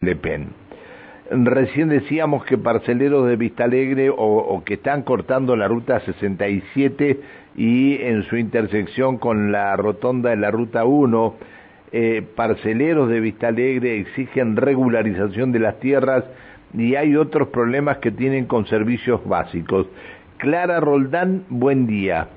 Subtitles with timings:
[0.00, 0.50] Le Pen.
[1.28, 7.20] Recién decíamos que parceleros de Vista Alegre o, que están cortando la ruta 67
[7.56, 11.34] y en su intersección con la rotonda de la ruta 1,
[11.90, 16.22] eh, parceleros de Vista Alegre exigen regularización de las tierras
[16.74, 19.88] y hay otros problemas que tienen con servicios básicos.
[20.36, 22.28] Clara Roldán, buen día.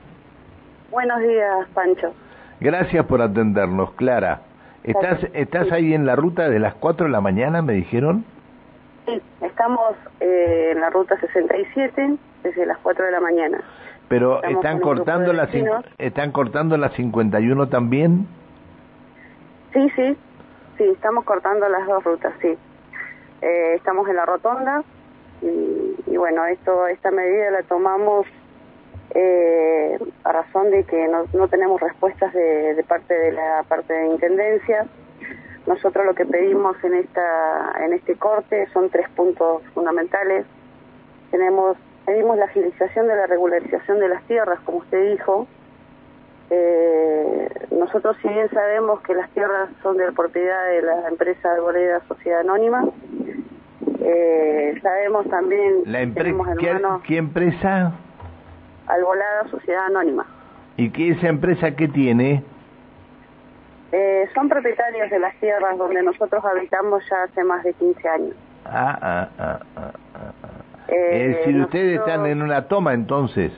[0.89, 2.11] Buenos días, Pancho.
[2.59, 4.41] Gracias por atendernos, Clara.
[4.83, 8.25] ¿Estás, ¿Estás ahí en la ruta de las 4 de la mañana, me dijeron?
[9.05, 13.61] Sí, estamos eh, en la ruta 67 desde las 4 de la mañana.
[14.07, 15.47] Pero están cortando la
[15.97, 18.27] están cortando la 51 también?
[19.73, 20.17] Sí, sí.
[20.77, 22.57] Sí, estamos cortando las dos rutas, sí.
[23.41, 24.83] Eh, estamos en la rotonda
[25.41, 28.25] y, y, bueno, esto esta medida la tomamos
[29.13, 33.93] eh, a razón de que no, no tenemos respuestas de, de, parte de la parte
[33.93, 34.85] de intendencia.
[35.67, 40.45] Nosotros lo que pedimos en esta en este corte son tres puntos fundamentales.
[41.29, 45.47] Tenemos pedimos la agilización de la regularización de las tierras, como usted dijo.
[46.49, 51.53] Eh, nosotros si bien sabemos que las tierras son de la propiedad de la empresa
[51.53, 52.83] de Boleda Sociedad Anónima,
[54.01, 56.55] eh, sabemos también la empresa
[57.07, 57.93] ¿qué, empresa?
[58.87, 60.25] Albolada Sociedad Anónima.
[60.77, 62.43] ¿Y qué esa empresa qué tiene?
[63.91, 68.35] Eh, son propietarios de las tierras donde nosotros habitamos ya hace más de 15 años.
[68.65, 70.31] Ah, ah, ah, ah, ah.
[70.43, 70.47] ah.
[70.87, 73.51] Eh, es decir, ustedes están en una toma entonces.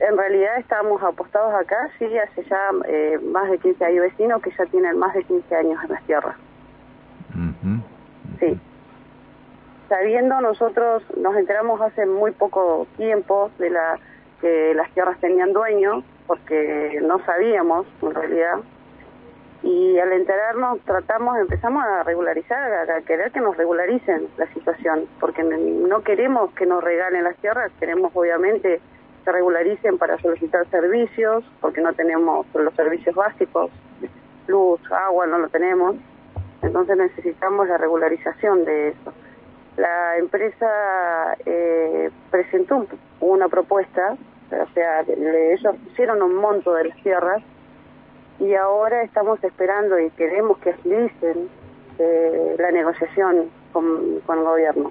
[0.00, 4.50] En realidad estamos apostados acá, sí, hace ya eh, más de 15 años, vecinos que
[4.56, 6.36] ya tienen más de 15 años en las tierras.
[8.38, 8.60] Sí
[9.88, 13.98] sabiendo nosotros nos enteramos hace muy poco tiempo de la
[14.40, 18.58] que las tierras tenían dueño porque no sabíamos en realidad.
[19.62, 25.42] Y al enterarnos tratamos empezamos a regularizar a, querer que nos regularicen la situación porque
[25.42, 28.80] no queremos que nos regalen las tierras queremos obviamente
[29.24, 33.70] que regularicen para solicitar servicios porque no tenemos los servicios básicos
[34.46, 35.96] luz agua no lo tenemos.
[36.62, 39.12] Entonces necesitamos la regularización de eso
[39.78, 42.84] la empresa eh, presentó
[43.20, 44.16] una propuesta,
[44.50, 47.42] o sea, ellos pusieron un monto de las tierras
[48.40, 51.48] y ahora estamos esperando y queremos que agilicen
[51.98, 54.90] eh, la negociación con, el gobierno.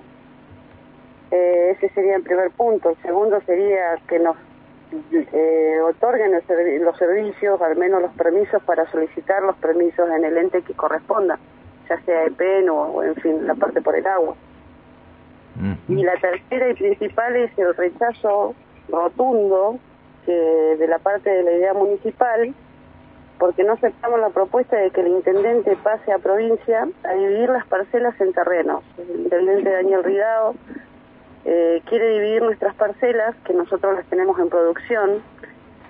[1.31, 2.91] Eh, ese sería el primer punto.
[2.91, 4.37] El segundo sería que nos
[5.11, 10.61] eh, otorguen los servicios, al menos los permisos para solicitar los permisos en el ente
[10.61, 11.37] que corresponda,
[11.89, 14.35] ya sea EPEN o en fin, la parte por el agua.
[15.87, 18.53] Y la tercera y principal es el rechazo
[18.89, 19.79] rotundo
[20.25, 22.53] que de la parte de la idea municipal,
[23.39, 27.65] porque no aceptamos la propuesta de que el intendente pase a provincia a dividir las
[27.67, 28.83] parcelas en terrenos.
[28.97, 30.55] El intendente Daniel Ridao
[31.45, 35.21] eh, quiere dividir nuestras parcelas, que nosotros las tenemos en producción.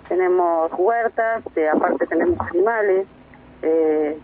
[0.07, 3.07] Tenemos huertas, eh, aparte tenemos animales,
[3.63, 4.17] eh,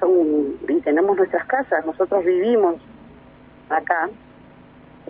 [0.00, 2.76] son, y tenemos nuestras casas, nosotros vivimos
[3.68, 4.08] acá,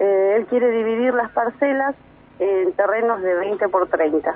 [0.00, 1.94] eh, él quiere dividir las parcelas
[2.38, 4.34] en terrenos de 20 por 30.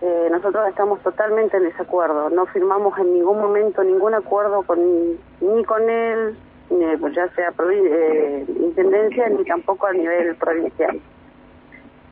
[0.00, 2.30] Eh, nosotros estamos totalmente en desacuerdo.
[2.30, 4.78] No firmamos en ningún momento ningún acuerdo con
[5.40, 6.36] ni con él,
[6.70, 11.00] ni, pues ya sea eh, intendencia, ni tampoco a nivel provincial.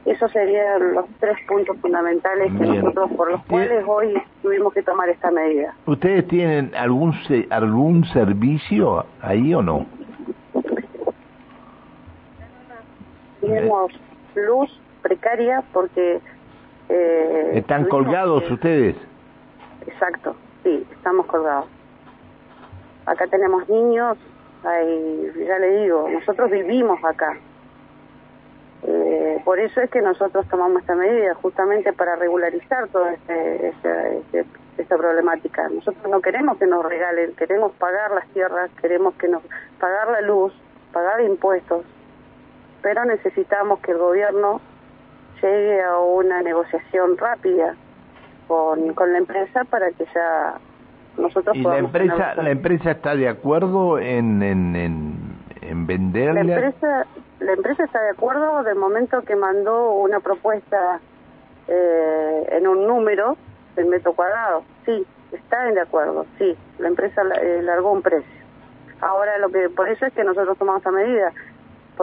[0.05, 5.09] Esos serían los tres puntos fundamentales que nosotros por los cuales hoy tuvimos que tomar
[5.09, 5.77] esta medida.
[5.87, 7.15] ¿Ustedes tienen algún
[7.51, 9.87] algún servicio ahí o no?
[13.55, 13.93] Tenemos
[14.35, 16.21] luz precaria porque...
[16.89, 18.97] Eh, ¿Están colgados ustedes?
[19.87, 21.67] Exacto, sí, estamos colgados.
[23.07, 24.17] Acá tenemos niños,
[24.65, 27.37] hay, ya le digo, nosotros vivimos acá.
[28.85, 34.19] Eh, por eso es que nosotros tomamos esta medida, justamente para regularizar toda este, este,
[34.19, 34.45] este,
[34.79, 35.69] esta problemática.
[35.69, 39.43] Nosotros no queremos que nos regalen, queremos pagar las tierras, queremos que nos
[39.79, 40.53] pagar la luz,
[40.93, 41.85] pagar impuestos,
[42.83, 44.61] pero necesitamos que el gobierno
[45.41, 47.75] llegue a una negociación rápida
[48.49, 50.55] con, con la empresa para que ya
[51.17, 54.77] nosotros ¿Y la empresa la empresa está de acuerdo en, en,
[55.61, 56.45] en, venderle?
[56.45, 57.07] La empresa,
[57.41, 61.01] la empresa está de acuerdo del momento que mandó una propuesta
[61.69, 63.37] eh, en un número
[63.77, 64.65] del metro cuadrado.
[64.87, 66.57] Sí, está de acuerdo, sí.
[66.79, 68.43] La empresa eh, largó un precio.
[69.01, 71.33] Ahora lo que por eso es que nosotros tomamos esta medida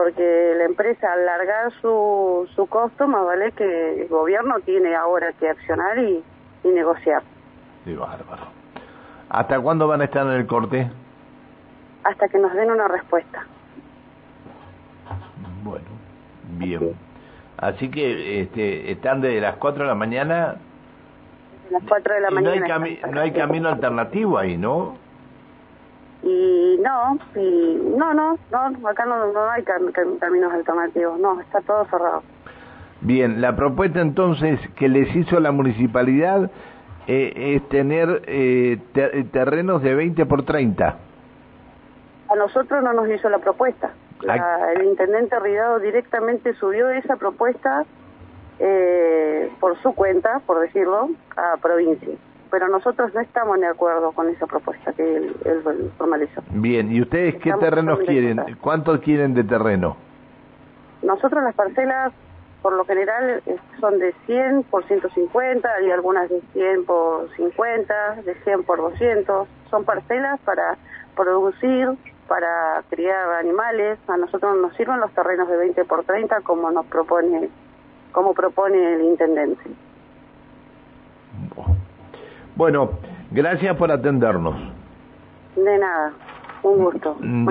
[0.01, 5.33] porque la empresa al largar su, su costo, más vale que el gobierno tiene ahora
[5.33, 6.23] que accionar y,
[6.63, 7.21] negociar.
[7.83, 8.43] Sí, bárbaro.
[9.29, 10.89] ¿Hasta cuándo van a estar en el corte?
[12.03, 13.45] hasta que nos den una respuesta.
[15.63, 15.85] Bueno,
[16.57, 16.95] bien.
[17.57, 20.55] Así que este, están desde las 4 de la mañana.
[21.69, 22.77] las 4 de la mañana.
[22.77, 24.95] No hay, no hay camino alternativo ahí, ¿no?
[26.21, 31.85] Y no, y no, no, no, acá no, no hay caminos alternativos, no, está todo
[31.85, 32.23] cerrado.
[33.01, 36.51] Bien, la propuesta entonces que les hizo la municipalidad
[37.07, 38.77] eh, es tener eh,
[39.31, 40.97] terrenos de 20 por 30.
[42.29, 43.91] A nosotros no nos hizo la propuesta.
[44.75, 47.85] el intendente Ridado directamente subió esa propuesta
[48.59, 52.15] eh, por su cuenta, por decirlo, a provincia.
[52.51, 56.41] Pero nosotros no estamos de acuerdo con esa propuesta que él, formalizó.
[56.49, 58.57] Bien, ¿y ustedes qué terrenos quieren?
[58.59, 59.97] ¿Cuántos quieren de terreno?
[61.03, 62.11] Nosotros las parcelas
[62.61, 63.41] por lo general
[63.79, 69.47] son de 100 por 150, hay algunas de 100 por 50, de 100 por 200.
[69.69, 70.77] Son parcelas para
[71.15, 71.89] producir,
[72.27, 73.97] para criar animales.
[74.07, 77.49] A nosotros nos sirven los terrenos de 20 por 30 como nos propone,
[78.11, 79.63] como propone el intendente.
[82.59, 82.89] Bueno,
[83.31, 84.53] gracias por atendernos.
[85.55, 86.11] De nada.
[86.61, 87.15] Un gusto.
[87.21, 87.47] Mm,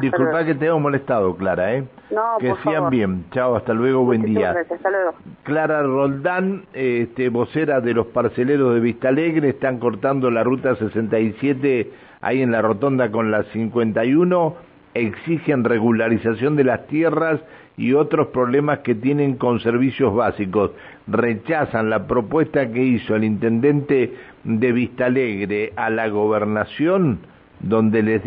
[0.00, 1.84] disculpa que te hemos molestado, Clara, ¿eh?
[2.10, 3.26] No, que sean bien.
[3.30, 4.50] Chao, hasta luego, buen día.
[4.50, 5.14] hasta luego.
[5.44, 11.92] Clara Roldán, este, vocera de los parceleros de Vista Alegre, están cortando la ruta 67
[12.20, 14.56] ahí en la rotonda con la 51,
[14.94, 17.38] exigen regularización de las tierras
[17.76, 20.72] y otros problemas que tienen con servicios básicos.
[21.06, 24.14] Rechazan la propuesta que hizo el intendente
[24.44, 27.20] de Vista Alegre a la gobernación
[27.60, 28.22] donde les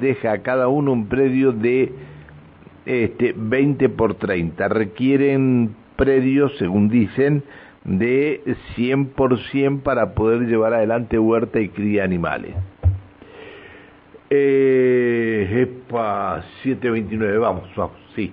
[0.00, 1.92] deja a cada uno un predio de
[2.86, 4.68] este, 20 por 30.
[4.68, 7.42] Requieren predios, según dicen,
[7.84, 8.42] de
[8.76, 12.54] 100% para poder llevar adelante huerta y cría animales.
[14.30, 18.32] Eh, epa, 729, vamos, vamos, sí.